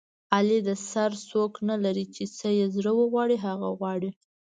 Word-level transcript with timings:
علي 0.35 0.59
د 0.67 0.69
سر 0.89 1.11
څوک 1.29 1.53
نه 1.69 1.75
لري 1.83 2.05
چې 2.15 2.23
څه 2.37 2.47
یې 2.57 2.65
زړه 2.75 2.91
و 2.95 3.01
غواړي 3.11 3.37
هغه 3.45 3.69
غواړي. 3.79 4.09